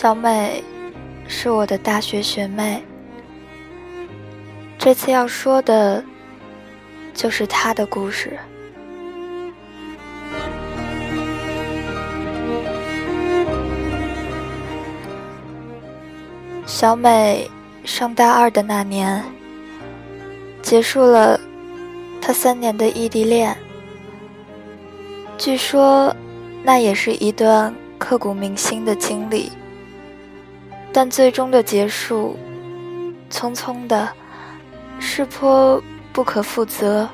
[0.00, 0.62] 小美
[1.26, 2.80] 是我的大学学妹，
[4.78, 6.04] 这次要说的，
[7.12, 8.38] 就是她的故事。
[16.64, 17.50] 小美
[17.82, 19.20] 上大二的那年，
[20.62, 21.40] 结束了
[22.20, 23.56] 她三年的异地恋，
[25.36, 26.14] 据说
[26.62, 29.50] 那也是一段刻骨铭心的经历。
[31.00, 32.36] 但最终的结束，
[33.30, 34.08] 匆匆的，
[34.98, 35.80] 是颇
[36.12, 37.08] 不可负责，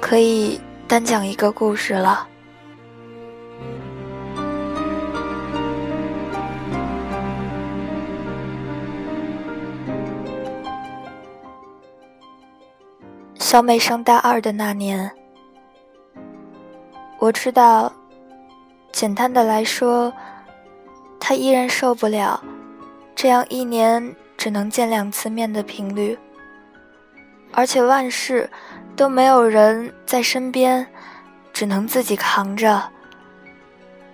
[0.00, 2.28] 可以单讲一个故事了。
[13.40, 15.10] 小美上大二的那年，
[17.18, 17.92] 我知道，
[18.92, 20.12] 简单的来说，
[21.18, 22.40] 她依然受不了。
[23.20, 26.16] 这样一年只能见两次面的频率，
[27.50, 28.48] 而且万事
[28.94, 30.86] 都没有人在身边，
[31.52, 32.80] 只能自己扛着。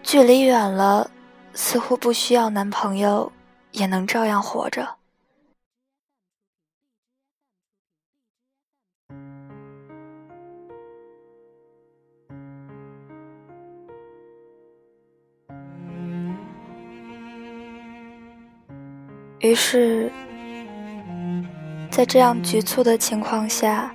[0.02, 1.10] 距离远了，
[1.52, 3.30] 似乎不需要男朋友
[3.72, 4.88] 也能照样活着。
[19.44, 20.10] 于是，
[21.90, 23.94] 在这样局促的情况下，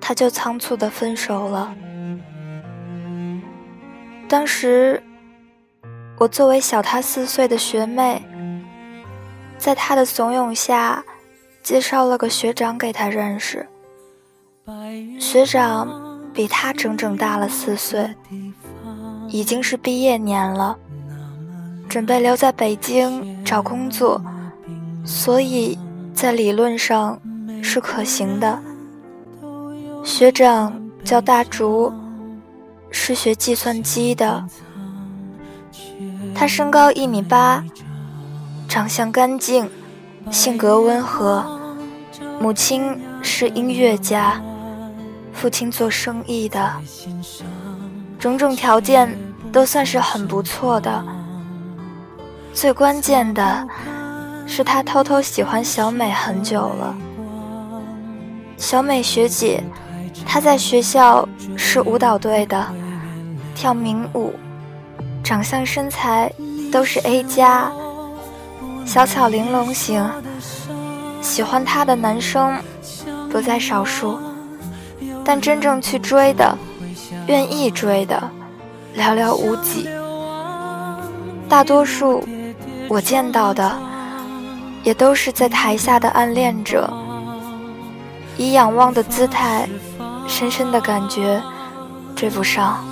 [0.00, 1.72] 他就仓促的分手了。
[4.28, 5.00] 当时，
[6.18, 8.20] 我作为小他四岁的学妹，
[9.58, 11.04] 在他的怂恿下，
[11.62, 13.64] 介绍了个学长给他认识。
[15.20, 18.12] 学长比他整整大了四岁，
[19.28, 20.76] 已经是毕业年了。
[21.88, 24.20] 准备留在北京找工作，
[25.04, 25.78] 所以
[26.12, 27.18] 在理论上
[27.62, 28.58] 是可行的。
[30.04, 31.92] 学长叫大竹，
[32.90, 34.44] 是学计算机的。
[36.34, 37.64] 他身高一米八，
[38.68, 39.68] 长相干净，
[40.30, 41.44] 性格温和。
[42.40, 44.40] 母亲是音乐家，
[45.32, 46.70] 父亲做生意的，
[48.18, 49.18] 种种条件
[49.50, 51.04] 都算是很不错的。
[52.60, 53.68] 最关键的
[54.44, 56.92] 是，他偷偷喜欢小美很久了。
[58.56, 59.62] 小美学姐，
[60.26, 62.66] 她在学校是舞蹈队的，
[63.54, 64.34] 跳民舞，
[65.22, 66.32] 长相身材
[66.72, 67.70] 都是 A 加，
[68.84, 70.04] 小巧玲珑型。
[71.22, 72.58] 喜欢她的男生
[73.30, 74.18] 不在少数，
[75.24, 76.58] 但真正去追的、
[77.28, 78.20] 愿意追的，
[78.96, 79.88] 寥寥无几。
[81.48, 82.26] 大多数。
[82.88, 83.78] 我见到的，
[84.82, 86.90] 也都是在台下的暗恋者，
[88.38, 89.68] 以仰望的姿态，
[90.26, 91.42] 深深的感觉
[92.16, 92.82] 追不上。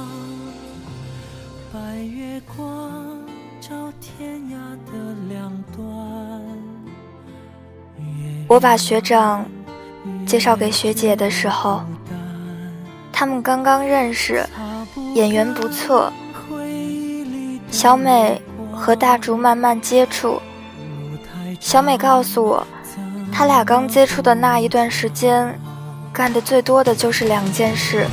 [8.49, 9.45] 我把学长
[10.25, 11.83] 介绍给学姐的时候，
[13.13, 14.47] 他们刚刚认识，
[15.15, 16.13] 演员不错。
[17.73, 18.41] 小美
[18.77, 20.41] 和大竹慢慢接触。
[21.59, 22.67] 小美告诉我，
[23.33, 25.59] 他俩刚接触的那一段时间，
[26.13, 28.07] 干的最多的就是两件事：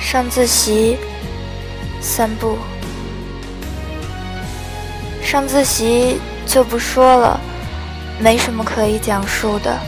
[0.00, 0.98] 上自习、
[2.00, 2.58] 散步。
[5.22, 7.40] 上自习就不说了。
[8.20, 9.78] 没什么可以讲述的。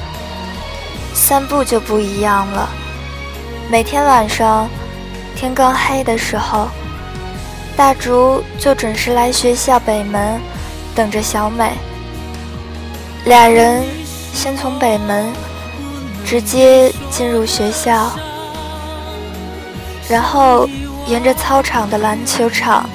[1.14, 2.68] 散步就不一样了，
[3.70, 4.68] 每天晚上
[5.34, 6.68] 天刚黑的时候，
[7.76, 10.40] 大竹就准时来学校北门
[10.94, 11.72] 等着小美。
[13.26, 13.84] 俩人
[14.32, 15.30] 先从北门
[16.24, 18.10] 直接进入学校，
[20.08, 20.66] 然后
[21.06, 22.88] 沿着操场的篮球场、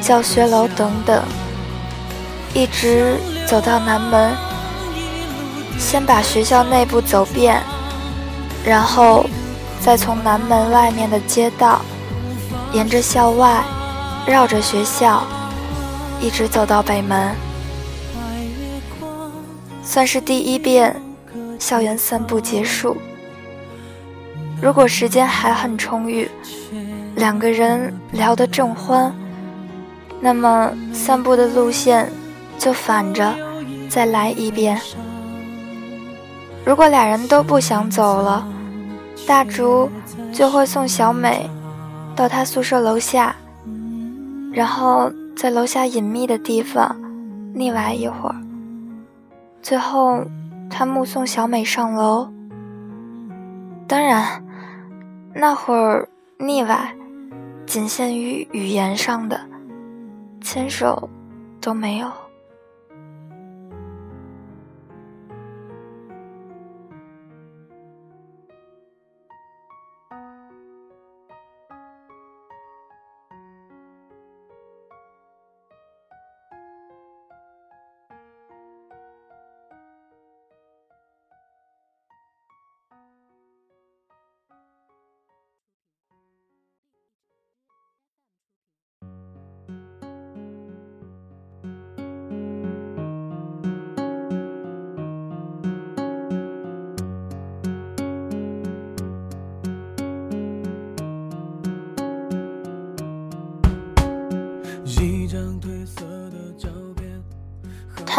[0.00, 1.24] 教学楼等等，
[2.52, 3.16] 一直
[3.46, 4.32] 走到南门。
[5.78, 7.62] 先把学校内部走遍，
[8.64, 9.24] 然后
[9.80, 11.80] 再从南门外面的街道，
[12.72, 13.64] 沿着校外，
[14.26, 15.24] 绕着学校，
[16.20, 17.34] 一直走到北门，
[19.82, 20.94] 算是第一遍
[21.58, 22.96] 校园散步结束。
[24.60, 26.30] 如果时间还很充裕，
[27.16, 29.12] 两个人聊得正欢，
[30.20, 32.10] 那么散步的路线
[32.56, 33.34] 就反着
[33.90, 34.80] 再来一遍。
[36.64, 38.46] 如果俩人都不想走了，
[39.26, 39.90] 大竹
[40.32, 41.50] 就会送小美
[42.14, 43.34] 到她宿舍楼下，
[44.52, 46.94] 然后在楼下隐秘的地方
[47.54, 48.36] 腻歪一会儿，
[49.62, 50.22] 最后
[50.68, 52.30] 他目送小美上楼。
[53.88, 54.44] 当然，
[55.34, 56.08] 那会儿
[56.38, 56.94] 腻歪
[57.66, 59.40] 仅限于语言上的，
[60.40, 61.08] 牵手
[61.60, 62.10] 都没有。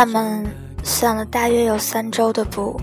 [0.04, 0.46] 他们
[0.84, 2.78] 散了大约有三周的步，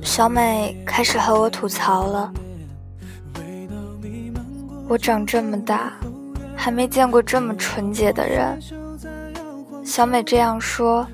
[0.00, 2.32] 小美开始和我吐槽了。
[4.88, 5.92] 我长这么大，
[6.56, 8.58] 还没见过这么纯洁的人。
[9.84, 11.06] 小美这样说，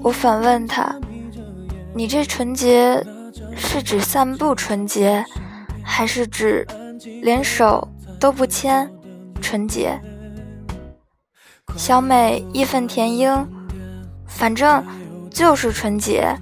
[0.00, 0.94] 我反问她
[1.96, 3.04] ：“你这纯洁
[3.56, 5.24] 是指散步纯洁，
[5.82, 6.64] 还是指
[7.22, 7.88] 连手
[8.20, 8.88] 都不牵
[9.42, 10.00] 纯洁？”
[11.76, 13.46] 小美义愤填膺，
[14.26, 14.82] 反正
[15.28, 16.34] 就是纯洁，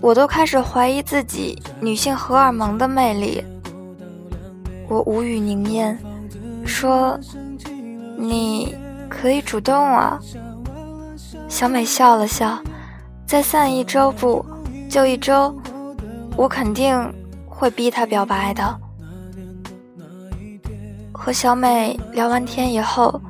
[0.00, 3.44] 我都开始怀疑自己女性荷尔蒙的魅力。
[4.88, 5.96] 我无语凝噎，
[6.64, 7.18] 说
[8.16, 8.74] ：“你
[9.08, 10.18] 可以主动啊。”
[11.48, 12.56] 小美笑了笑，
[13.26, 14.44] 再散一周步
[14.88, 15.54] 就一周，
[16.36, 16.96] 我肯定
[17.44, 18.80] 会逼她表白的。
[21.12, 23.20] 和小美聊完天以后。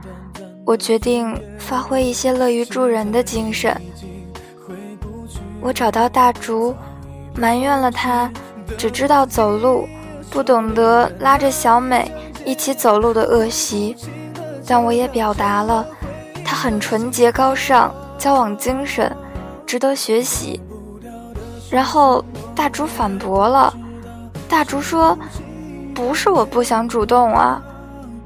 [0.65, 3.75] 我决定发挥一些乐于助人的精神。
[5.61, 6.75] 我找到大竹，
[7.35, 8.31] 埋怨了他
[8.79, 9.89] 只知道走路，
[10.31, 12.11] 不懂得拉着小美
[12.45, 13.97] 一起走路的恶习。
[14.67, 15.85] 但我也表达了
[16.45, 19.15] 他很纯洁高尚，交往精神
[19.67, 20.61] 值得学习。
[21.69, 22.25] 然后
[22.55, 23.75] 大竹反驳了，
[24.49, 25.19] 大竹说
[25.95, 27.61] ：“不是我不想主动啊，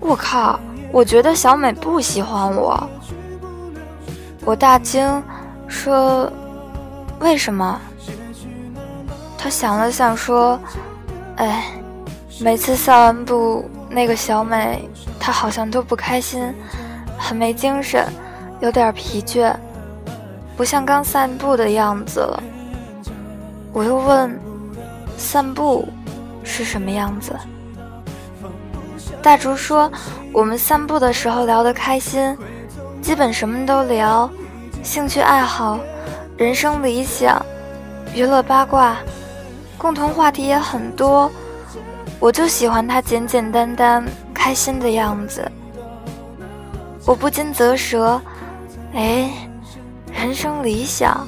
[0.00, 0.60] 我靠！”
[0.94, 2.88] 我觉得小美不喜欢我，
[4.44, 5.20] 我大惊，
[5.66, 6.30] 说
[7.18, 7.80] ：“为什么？”
[9.36, 10.56] 他想了想说
[11.34, 11.64] ：“哎，
[12.40, 16.54] 每次散完步，那个小美她好像都不开心，
[17.18, 18.06] 很没精神，
[18.60, 19.52] 有点疲倦，
[20.56, 22.40] 不像刚散步的样子了。”
[23.74, 24.40] 我又问
[25.18, 25.88] ：“散步
[26.44, 27.34] 是什么样子？”
[29.24, 29.90] 大竹说
[30.34, 32.36] ：“我们散步的时候聊得开心，
[33.00, 34.28] 基本什么都聊，
[34.82, 35.80] 兴趣爱好、
[36.36, 37.42] 人生理想、
[38.14, 38.98] 娱乐八卦，
[39.78, 41.32] 共同话题也很多。
[42.20, 44.04] 我就喜欢他简简单单、
[44.34, 45.50] 开心的样子。
[47.06, 48.20] 我不禁啧舌，
[48.92, 49.30] 哎，
[50.12, 51.26] 人生理想。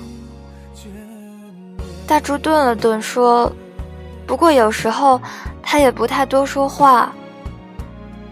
[2.07, 3.50] 大竹顿了顿，说
[4.29, 5.19] ：“不过有时候
[5.62, 7.11] 他也不太多说话。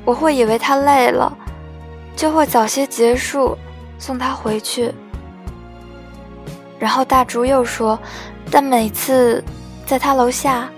[0.04, 1.37] 我会以为他累了，
[2.14, 3.56] 就会早些结束，
[3.99, 4.92] 送他回去。”
[6.78, 7.99] 然后大竹又说
[8.50, 9.42] ：“但每次
[9.87, 10.68] 在他楼下，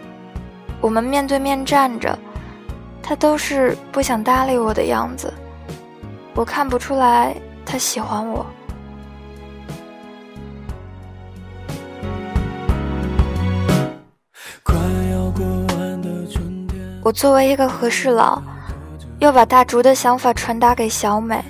[0.81, 2.17] 我们面对面站着，
[3.03, 5.33] 他都是不想搭理我的样子。
[6.35, 8.47] 我看不出来他喜欢我。”
[17.03, 18.43] 我作为一个和事佬，
[19.19, 21.43] 又把大竹的想法传达给小美。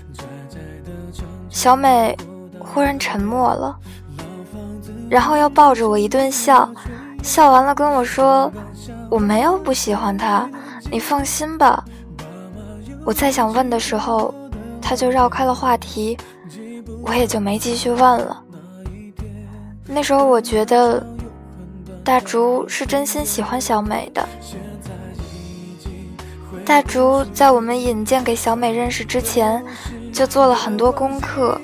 [1.50, 2.16] 小美
[2.58, 3.76] 忽然沉默了，
[5.08, 6.68] 然后又抱着我一顿笑，
[7.22, 8.52] 笑完了跟我说
[9.10, 10.48] ：“我没有不喜欢他，
[10.90, 11.82] 你放心吧。”
[13.04, 14.34] 我再想问的时候，
[14.82, 16.18] 他就绕开了话题，
[17.02, 18.42] 我也就没继续问了。
[19.86, 21.04] 那时候我觉得
[22.04, 24.28] 大竹是真心喜欢小美的。
[26.66, 29.64] 大竹在我们引荐给小美认识之前，
[30.12, 31.56] 就做了很多功课。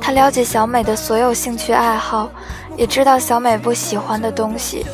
[0.00, 2.30] 他了解小美的所有兴趣爱好，
[2.76, 4.86] 也知道小美不喜欢的东西。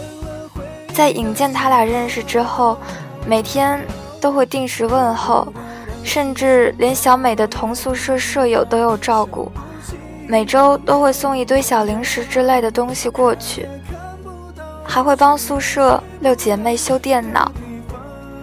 [0.94, 2.78] 在引荐他俩认识之后，
[3.26, 3.78] 每天
[4.22, 5.46] 都会定时问候，
[6.02, 9.52] 甚至连小美的同宿舍舍友都有照顾。
[10.26, 13.68] 每周都会送一堆小零食之类的东西过去，
[14.82, 17.52] 还会帮宿舍六姐妹修电脑。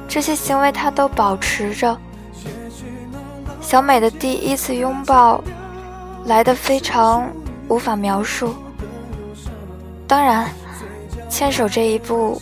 [0.08, 1.98] 这些行为他都保持着。
[3.62, 5.44] 小美的第一次拥抱
[6.26, 7.28] 来得非常
[7.68, 8.54] 无法描述。
[10.06, 10.48] 当然，
[11.30, 12.40] 牵手这一步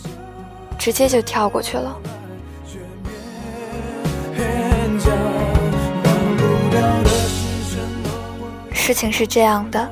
[0.78, 1.96] 直接就跳过去了。
[8.72, 9.88] 事情是这样的，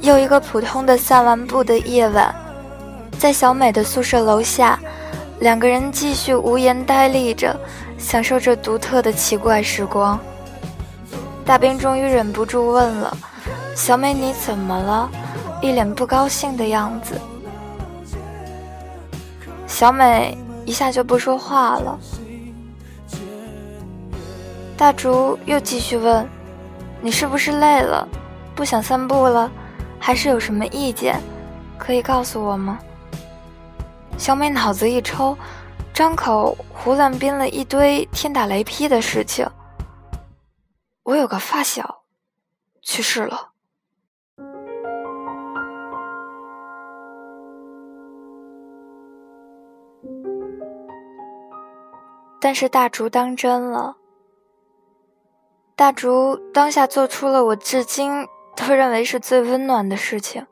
[0.00, 2.34] 又一个普通的散完步的夜晚，
[3.18, 4.78] 在小美的宿舍楼下。
[5.40, 7.58] 两个人继续无言呆立着，
[7.98, 10.20] 享受这独特的奇怪时光。
[11.46, 13.16] 大兵终于忍不住问了
[13.74, 15.10] ：“小美，你怎么了？
[15.62, 17.18] 一脸不高兴的样子。”
[19.66, 21.98] 小美一下就不说话了。
[24.76, 26.28] 大竹又继续问
[27.00, 28.06] ：“你是不是累了，
[28.54, 29.50] 不想散步了，
[29.98, 31.18] 还是有什么意见，
[31.78, 32.78] 可以告诉我吗？”
[34.20, 35.34] 小美脑子一抽，
[35.94, 39.48] 张口胡乱编了一堆天打雷劈的事情。
[41.04, 42.02] 我有个发小，
[42.82, 43.52] 去世了。
[52.38, 53.96] 但是大竹当真了。
[55.74, 60.46] 大竹当下做出了我至今都认为是最温暖的事情。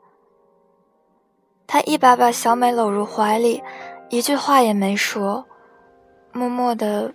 [1.71, 3.61] 他一把把小美搂入怀里，
[4.09, 5.45] 一句话也没说，
[6.31, 7.13] 默默的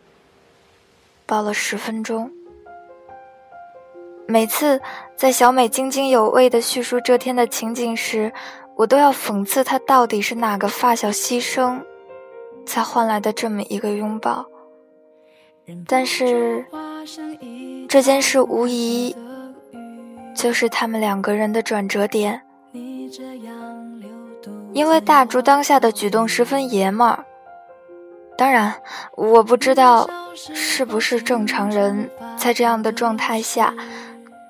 [1.26, 2.30] 抱了十分钟。
[4.28, 4.80] 每次
[5.16, 8.32] 在小美津津有味的叙述这天的情景时，
[8.76, 11.82] 我都要讽刺她到底是哪个发小牺牲，
[12.64, 14.46] 才换来的这么一个拥抱。
[15.88, 16.64] 但是
[17.88, 19.16] 这件事无疑
[20.32, 22.40] 就是他们两个人的转折点。
[24.74, 27.24] 因为大竹当下的举动十分爷们儿，
[28.36, 28.74] 当然，
[29.14, 33.72] 我不知道是不是正常人在这样的状态下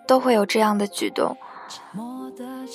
[0.07, 1.37] 都会有这样的举动，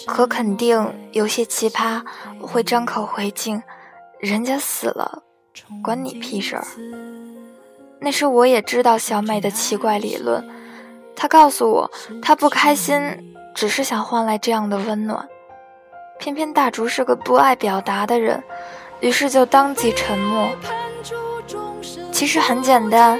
[0.05, 2.03] 可肯定有些奇葩
[2.39, 3.63] 会张口回敬
[4.21, 5.23] ：“人家死了，
[5.83, 6.63] 关你屁事儿。”
[7.99, 10.47] 那时我也知道小美的奇怪理论，
[11.15, 11.91] 她告诉我，
[12.21, 15.27] 她不开心只是想换来这样的温暖。
[16.19, 18.43] 偏偏大竹是个不爱表达的人，
[18.99, 20.49] 于是就当即沉默。
[22.11, 23.17] 其实很简单，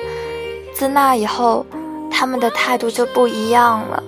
[0.74, 1.66] 自那以后，
[2.12, 4.04] 他们的态度就不一样了。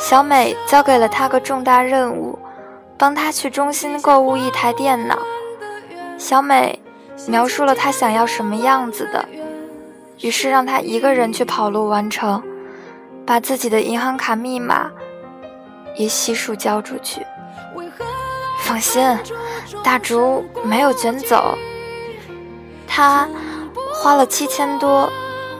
[0.00, 2.36] 小美交给了他个重大任务，
[2.98, 5.16] 帮他去中心购物一台电脑。
[6.18, 6.82] 小美
[7.28, 9.24] 描述了他想要什么样子的，
[10.20, 12.42] 于是让他一个人去跑路完成，
[13.24, 14.90] 把自己的银行卡密码。
[15.98, 17.26] 也悉数交出去。
[18.60, 19.02] 放心，
[19.82, 21.56] 大竹没有卷走。
[22.86, 23.28] 他
[23.94, 25.10] 花了七千多，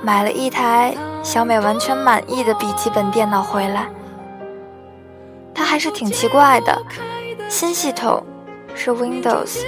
[0.02, 3.88] 买了一台小美完全满意的笔记本电脑回来。
[5.54, 6.82] 它还是挺奇怪的。
[7.48, 8.22] 新系统
[8.74, 9.64] 是 Windows，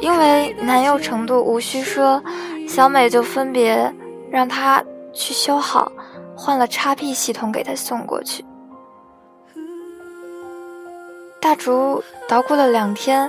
[0.00, 2.22] 因为难用程度无需说，
[2.68, 3.92] 小美就分别
[4.30, 5.90] 让他去修好，
[6.36, 8.44] 换了 XP 系统给他送过去。
[11.42, 13.28] 大竹捣鼓了两天，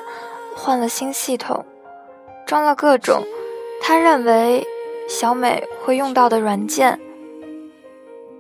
[0.56, 1.66] 换了新系统，
[2.46, 3.24] 装了各种
[3.82, 4.68] 他认为
[5.10, 7.00] 小美会用到的软件，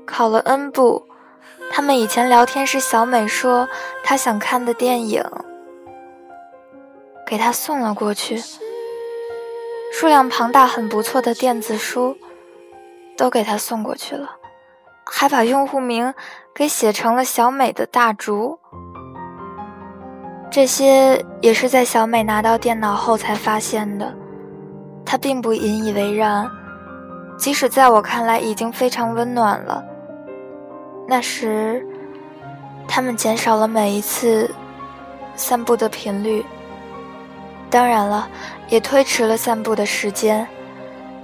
[0.05, 1.07] 考了 N 部。
[1.71, 3.67] 他们以前聊天时，小美说
[4.03, 5.23] 她想看的电影，
[7.25, 8.39] 给他送了过去。
[9.91, 12.15] 数量庞大、很不错的电子书，
[13.17, 14.35] 都给他送过去了，
[15.03, 16.13] 还把用户名
[16.53, 18.59] 给写成了小美的大竹。
[20.53, 24.13] 这些也是在小美拿到电脑后才发现的，
[25.03, 26.47] 她并不引以为然，
[27.39, 29.83] 即使在我看来已经非常温暖了。
[31.07, 31.83] 那时，
[32.87, 34.47] 他们减少了每一次
[35.35, 36.45] 散步的频率，
[37.71, 38.29] 当然了，
[38.69, 40.47] 也推迟了散步的时间。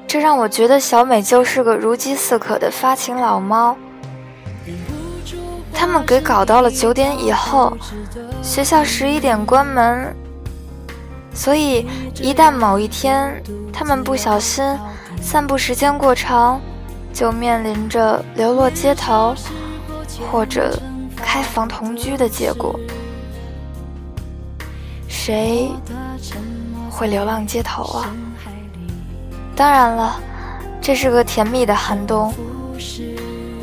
[0.07, 3.77] 这让我觉得小美就是个如饥似渴的发情老猫。
[5.79, 7.71] 他们给搞到了九点以后，
[8.41, 10.13] 学校十一点关门，
[11.33, 14.61] 所以一旦某一天他们不小心
[15.21, 16.59] 散步时间过长，
[17.13, 19.33] 就面临着流落街头。
[20.29, 20.77] 或者
[21.15, 22.77] 开房同居的结果，
[25.07, 25.71] 谁
[26.89, 28.13] 会流浪街头啊？
[29.55, 30.19] 当然了，
[30.81, 32.33] 这是个甜蜜的寒冬。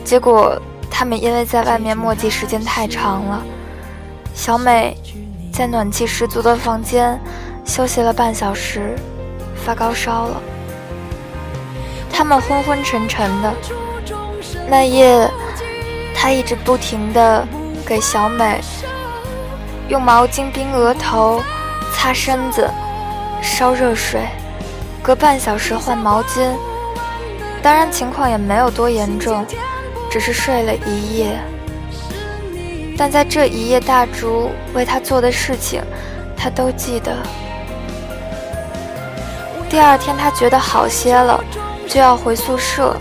[0.03, 0.59] 结果
[0.99, 3.43] 他们因为在外面墨迹时间太长了，
[4.35, 4.97] 小美
[5.53, 7.21] 在暖气十足的房间
[7.67, 8.97] 休息了半小时，
[9.55, 10.41] 发高烧了。
[12.11, 13.53] 他们昏昏沉沉的，
[14.71, 15.31] 那夜。
[16.15, 17.47] 他一直不停的
[17.85, 18.59] 给小美
[19.91, 21.43] 用毛巾冰额头、
[21.93, 22.71] 擦身子、
[23.43, 24.27] 烧热水，
[25.03, 26.51] 隔半小时换毛巾。
[27.63, 29.45] 当然情况也没有多严重，
[30.11, 31.39] 只是睡了一夜。
[32.97, 35.83] 但在这一夜，大竹为他做的事情，
[36.37, 37.15] 他都记得。
[39.69, 41.43] 第二天，他觉得好些了，
[41.89, 42.97] 就要回宿舍。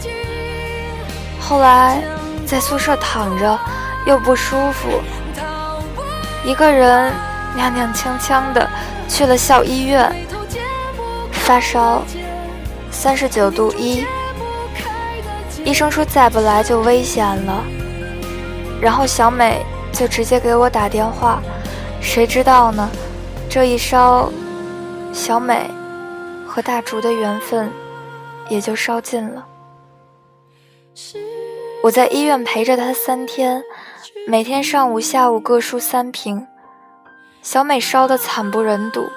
[1.40, 2.02] 后来。
[2.48, 3.60] 在宿舍躺着，
[4.06, 5.02] 又不舒服，
[6.46, 7.12] 一个人
[7.58, 8.70] 踉踉跄跄的
[9.10, 10.16] 去了校医院，
[11.32, 12.04] 发烧
[12.92, 14.06] 三十九度一，
[15.66, 17.66] 医生说再不来就危险了，
[18.80, 21.42] 然后小美就直接给我打电话，
[22.00, 22.88] 谁知道呢？
[23.50, 24.32] 这一烧，
[25.12, 25.72] 小美
[26.48, 27.72] 和大竹的缘分
[28.48, 29.44] 也就烧尽了。
[31.84, 33.64] 我在医院陪着他三天，
[34.28, 36.46] 每天上午、下午各输三瓶。
[37.42, 39.10] 小美烧得惨不忍睹。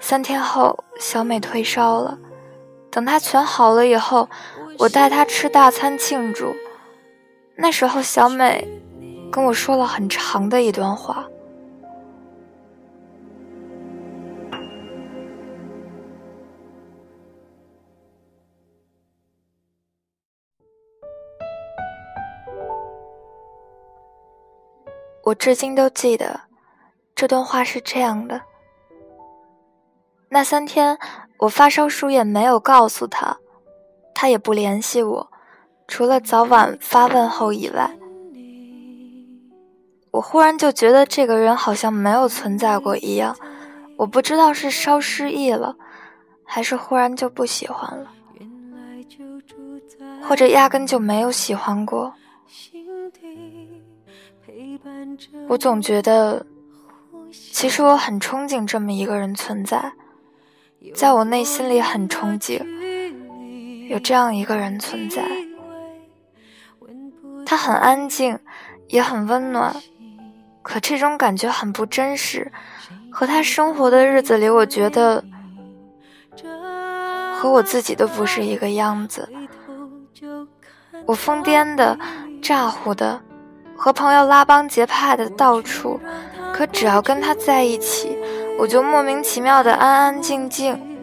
[0.00, 2.16] 三天后，小美退烧了。
[2.90, 4.28] 等她全好了以后，
[4.78, 6.54] 我带她吃大餐庆祝。
[7.56, 8.68] 那时候，小美
[9.32, 11.26] 跟我说了很长的一段话。
[25.22, 26.42] 我至今都记得，
[27.14, 28.42] 这段话是这样的：
[30.28, 30.96] 那三天
[31.38, 33.36] 我发烧输液，没有告诉他，
[34.18, 35.30] 他也不联系我，
[35.86, 37.98] 除了早晚发问候以外，
[40.10, 43.36] 我忽然就觉得这个人好像没有存在过一样。
[43.98, 45.76] 我不知道是烧失忆了，
[46.44, 48.10] 还是忽然就不喜欢了，
[50.22, 52.14] 或者压根就没有喜欢过。
[55.46, 56.46] 我总觉得，
[57.30, 59.92] 其实我很憧憬这么一个人存在，
[60.94, 62.64] 在我内心里很憧憬
[63.88, 65.22] 有这样一个人存在。
[67.44, 68.38] 他很安静，
[68.88, 69.74] 也很温暖，
[70.62, 72.50] 可这种感觉很不真实。
[73.10, 75.24] 和他生活的日子里，我觉得
[77.34, 79.28] 和我自己都不是一个样子。
[81.06, 81.98] 我疯癫的，
[82.42, 83.20] 咋呼的。
[83.76, 86.00] 和朋友拉帮结派的到处，
[86.52, 88.18] 可只要跟他在一起，
[88.58, 90.95] 我就莫名其妙的安安静静。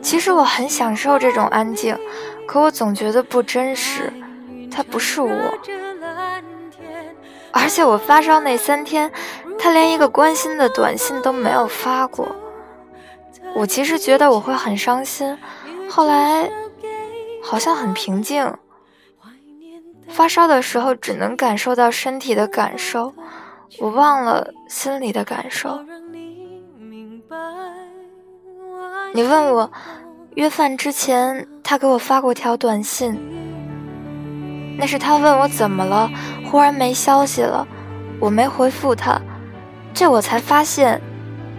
[0.00, 1.96] 其实我很享受这种安静，
[2.46, 4.12] 可我总觉得不真实，
[4.70, 5.58] 他不是我。
[7.52, 9.12] 而且我发烧那三天，
[9.58, 12.34] 他连一个关心的短信都没有发过。
[13.54, 15.36] 我其实觉得我会很伤心，
[15.88, 16.50] 后来
[17.42, 18.54] 好像很平静。
[20.08, 23.14] 发烧的时候，只能感受到身体的感受，
[23.78, 25.84] 我忘了心里的感受。
[29.14, 29.70] 你问我
[30.36, 33.14] 约饭之前，他给我发过条短信，
[34.78, 36.10] 那是他问我怎么了，
[36.46, 37.66] 忽然没消息了，
[38.18, 39.20] 我没回复他，
[39.92, 40.98] 这我才发现，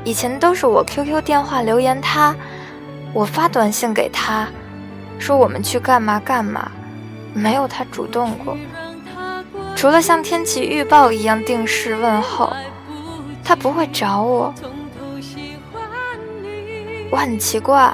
[0.04, 2.36] 以前都是我 QQ 电话留言他，
[3.14, 4.48] 我发短信给他，
[5.20, 6.72] 说我们去干嘛干嘛，
[7.36, 8.58] 没有他主动过。
[9.76, 12.52] 除了像天气预报一样定时问候，
[13.44, 14.52] 他不会找我。
[17.14, 17.94] 我很奇怪，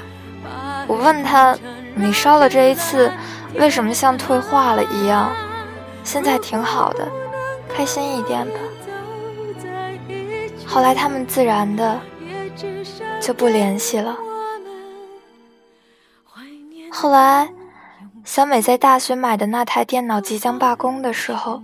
[0.86, 1.54] 我问他
[1.94, 3.12] ：“你烧了这一次，
[3.54, 5.30] 为什么像退化了一样？
[6.02, 7.06] 现在挺好的，
[7.68, 8.54] 开心一点吧。”
[10.66, 12.00] 后来他们自然的
[13.20, 14.16] 就不联系了。
[16.90, 17.50] 后来，
[18.24, 21.62] 小美在大学买的那台电脑即将罢工的时候。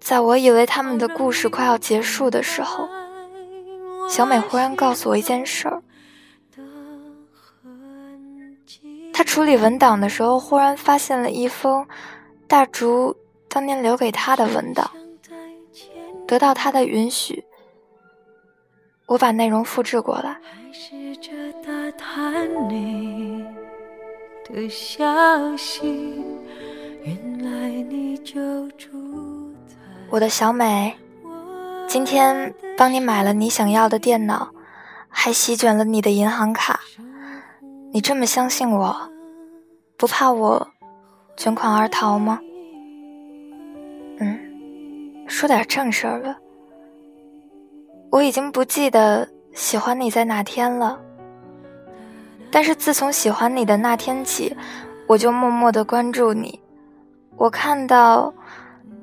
[0.00, 2.88] 在我以为他们的故事快要结束的时候，
[4.08, 5.82] 小美忽然告诉我一件事儿。
[9.16, 11.86] 她处理文档的时候，忽然发现了一封
[12.46, 13.16] 大竹
[13.48, 14.90] 当年留给他的文档。
[16.28, 17.42] 得到他的允许，
[19.06, 20.36] 我把内容复制过来。
[27.02, 29.54] 原来你就住。
[30.10, 30.94] 我的小美，
[31.88, 34.50] 今天帮你买了你想要的电脑，
[35.08, 36.80] 还席卷了你的银行卡。
[37.92, 38.96] 你这么相信我，
[39.96, 40.68] 不怕我
[41.36, 42.40] 卷款而逃吗？
[44.18, 44.38] 嗯，
[45.26, 46.36] 说点正事儿吧。
[48.10, 51.00] 我已经不记得喜欢你在哪天了，
[52.50, 54.56] 但是自从喜欢你的那天起，
[55.06, 56.60] 我就默默的关注你。
[57.36, 58.32] 我看到。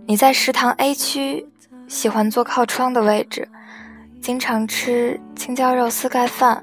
[0.06, 1.48] 你在食堂 A 区，
[1.88, 3.48] 喜欢坐靠窗的位置，
[4.22, 6.62] 经常吃青椒肉丝盖饭，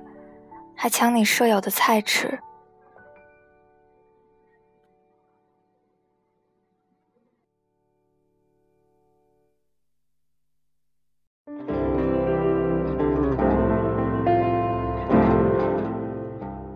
[0.82, 2.40] 还抢你舍友的菜吃。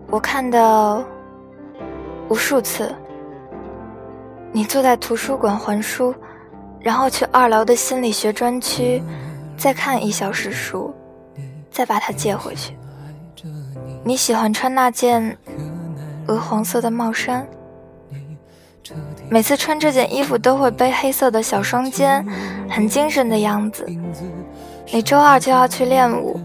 [0.07, 1.03] 我看到
[2.29, 2.93] 无数次，
[4.51, 6.13] 你坐在图书馆还书。
[6.79, 9.01] 然后去二楼的心理学专区，
[9.57, 10.93] 再看一小时书，
[11.71, 12.77] 再把它借回去。
[14.07, 15.35] 你喜欢穿那件
[16.27, 17.47] 鹅黄色的帽衫，
[19.31, 22.23] 每次穿这件衣服都会背黑色的小双肩，
[22.69, 23.83] 很精神的样子。
[24.91, 26.39] 你周二就要去练舞，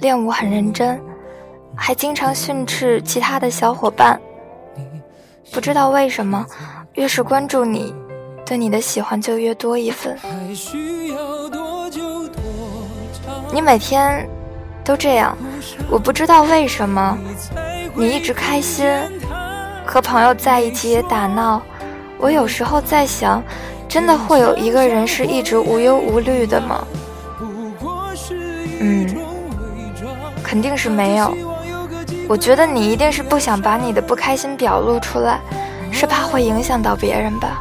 [0.00, 0.98] 练舞很认真，
[1.76, 4.18] 还经常训斥其他的小伙伴。
[5.52, 6.46] 不知道为什么，
[6.94, 7.94] 越是关注你。
[8.46, 10.16] 对你的喜欢就越多一分。
[13.52, 14.26] 你每天
[14.86, 15.36] 都这样，
[15.90, 17.18] 我不知道为什么。
[17.92, 18.88] 你一直开心，
[19.84, 21.60] 和朋友在一起也打闹。
[22.18, 23.42] 我有时候在想，
[23.88, 26.84] 真的会有一个人是一直无忧无虑的吗？
[28.78, 29.16] 嗯，
[30.40, 31.36] 肯定是没有。
[32.28, 35.40] 我觉得你一定是不想把你的不开心表露出来，
[35.90, 37.60] 是怕会影响到别人吧。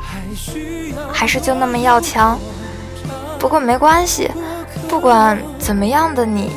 [1.11, 2.37] 还是就那么要强，
[3.39, 4.29] 不过没关系，
[4.87, 6.51] 不管怎么样的你，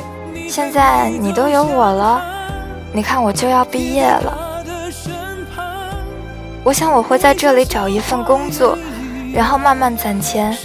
[0.49, 2.21] 现在你都有我了。
[2.91, 4.63] 你看我就要毕业了，
[6.63, 8.77] 我想我会在这里找一份工作，
[9.33, 10.57] 然后慢慢攒钱。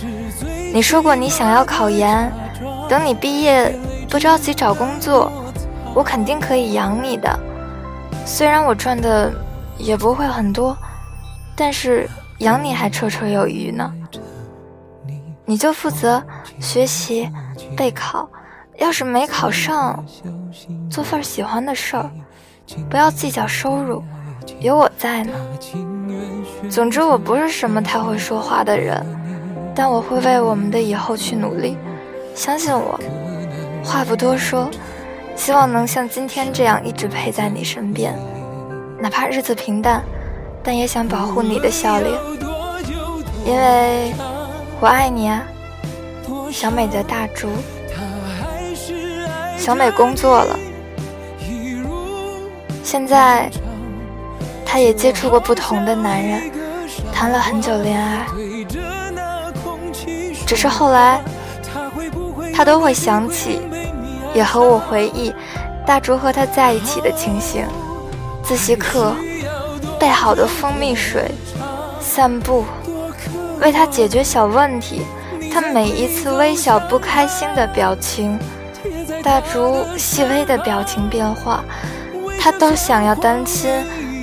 [0.72, 2.32] 你说过你想要考研，
[2.88, 5.30] 等你毕业不着急找工作，
[5.94, 7.38] 我肯定可以养你的。
[8.24, 9.32] 虽然我赚的
[9.76, 10.76] 也不会很多，
[11.54, 12.08] 但是。
[12.38, 13.90] 养你还绰绰有余呢，
[15.44, 16.20] 你就负责
[16.58, 17.30] 学习
[17.76, 18.28] 备考，
[18.78, 20.04] 要是没考上，
[20.90, 22.10] 做份喜欢的事儿，
[22.90, 24.02] 不要计较收入，
[24.60, 25.32] 有我在呢。
[26.70, 29.04] 总之，我不是什么太会说话的人，
[29.74, 31.76] 但我会为我们的以后去努力，
[32.34, 32.98] 相信我。
[33.84, 34.70] 话不多说，
[35.36, 38.18] 希望能像今天这样一直陪在你身边，
[38.98, 40.02] 哪怕日子平淡。
[40.66, 42.10] 但也想保护你的笑脸，
[43.44, 44.14] 因为
[44.80, 45.42] 我爱你啊，
[46.50, 47.50] 小美的大竹。
[49.56, 50.58] 小美工作了，
[52.82, 53.50] 现在
[54.64, 56.50] 她也接触过不同的男人，
[57.12, 58.26] 谈了很久恋爱，
[60.46, 61.20] 只是后来
[62.54, 63.60] 她都会想起，
[64.34, 65.34] 也和我回忆
[65.86, 67.66] 大竹和他在一起的情形，
[68.42, 69.14] 自习课。
[69.96, 71.30] 备好的蜂蜜水，
[71.98, 72.64] 散步，
[73.60, 75.02] 为他解决小问题，
[75.50, 78.38] 他每一次微小不开心的表情，
[79.24, 81.64] 大竹细微的表情变化，
[82.38, 83.72] 他都想要担亲，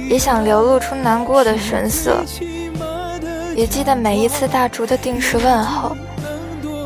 [0.07, 2.23] 也想流露出难过的神色。
[3.55, 5.97] 也记得每一次大竹的定时问候，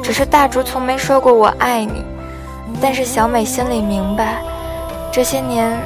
[0.02, 2.04] 只是大竹从没说过我爱你。
[2.82, 4.42] 但是小美心里明白，
[5.12, 5.78] 这些年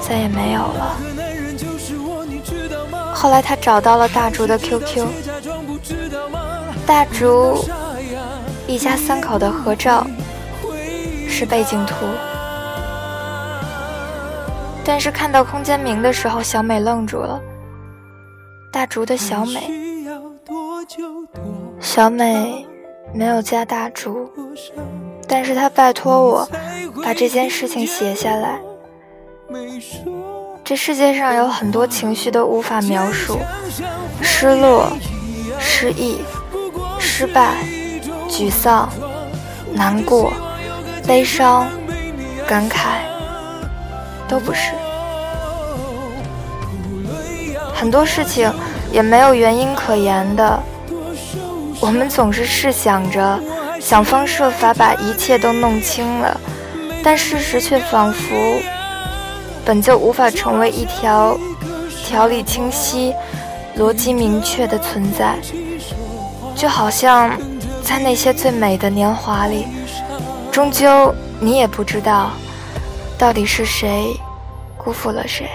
[0.00, 0.96] 再也没有了。
[3.14, 5.06] 后来她找到了大竹的 QQ，
[6.86, 7.64] 大竹
[8.66, 10.06] 一家三口的合照
[11.38, 11.94] 是背景图。
[14.84, 17.40] 但是看到空间名的时候，小美愣住了。
[18.72, 19.70] 大竹的小美，
[21.78, 22.66] 小美
[23.14, 24.28] 没有加大竹。
[25.28, 26.48] 但是她拜托我
[27.04, 28.58] 把这件事情写下来。
[30.64, 33.38] 这世界上有很多情绪都无法描述：
[34.20, 34.90] 失落、
[35.60, 36.18] 失意、
[36.98, 37.54] 失败、
[38.28, 38.88] 沮丧、
[39.72, 40.32] 难过、
[41.08, 41.66] 悲伤、
[42.46, 42.98] 感慨，
[44.28, 44.72] 都不是。
[47.74, 48.52] 很多事情
[48.92, 50.62] 也没有原因可言的。
[51.80, 53.40] 我们总是试想着。
[53.80, 56.38] 想方设法把一切都弄清了，
[57.02, 58.34] 但事实却仿佛
[59.64, 61.38] 本就无法成为一条
[62.04, 63.14] 条理清晰、
[63.78, 65.38] 逻辑明确的存在，
[66.56, 67.30] 就好像
[67.82, 69.64] 在那些最美的年华里，
[70.50, 72.30] 终究你也不知道
[73.18, 74.16] 到底是谁
[74.76, 75.48] 辜负了谁。